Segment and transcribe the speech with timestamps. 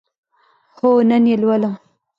[0.77, 1.75] هو، نن یی لولم